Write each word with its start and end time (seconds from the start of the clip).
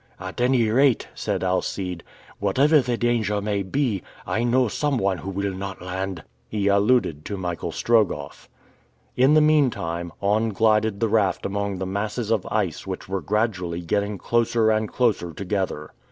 "At 0.19 0.41
any 0.41 0.67
rate," 0.67 1.09
said 1.13 1.43
Alcide, 1.43 2.01
"whatever 2.39 2.81
the 2.81 2.97
danger 2.97 3.39
may 3.39 3.61
be, 3.61 4.01
I 4.25 4.43
know 4.43 4.67
some 4.67 4.97
one 4.97 5.19
who 5.19 5.29
will 5.29 5.53
not 5.53 5.79
land!" 5.79 6.23
He 6.49 6.65
alluded 6.67 7.23
to 7.25 7.37
Michael 7.37 7.71
Strogoff. 7.71 8.49
In 9.15 9.35
the 9.35 9.41
meantime, 9.41 10.11
on 10.19 10.49
glided 10.53 11.01
the 11.01 11.07
raft 11.07 11.45
among 11.45 11.77
the 11.77 11.85
masses 11.85 12.31
of 12.31 12.47
ice 12.49 12.87
which 12.87 13.07
were 13.07 13.21
gradually 13.21 13.81
getting 13.81 14.17
closer 14.17 14.71
and 14.71 14.89
closer 14.91 15.33
together. 15.33 15.93